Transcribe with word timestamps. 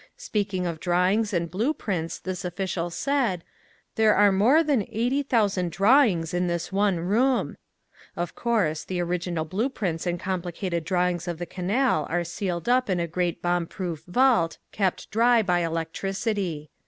Speaking 0.17 0.65
of 0.65 0.79
drawings 0.79 1.31
and 1.31 1.51
blue 1.51 1.75
prints 1.75 2.17
this 2.17 2.43
official 2.43 2.89
said: 2.89 3.43
"There 3.97 4.15
are 4.15 4.31
more 4.31 4.63
than 4.63 4.87
eighty 4.89 5.21
thousand 5.21 5.71
drawings 5.71 6.33
in 6.33 6.47
this 6.47 6.71
one 6.71 6.99
room." 7.01 7.55
Of 8.15 8.33
course, 8.33 8.83
the 8.83 8.99
original 8.99 9.45
blue 9.45 9.69
prints 9.69 10.07
and 10.07 10.19
complicated 10.19 10.85
drawings 10.85 11.27
of 11.27 11.37
the 11.37 11.45
canal 11.45 12.07
are 12.09 12.23
sealed 12.23 12.67
up 12.67 12.89
in 12.89 12.99
a 12.99 13.05
great 13.05 13.43
bomb 13.43 13.67
proof 13.67 14.03
vault, 14.07 14.57
kept 14.71 15.11
dry 15.11 15.43
by 15.43 15.59
electricity. 15.59 16.71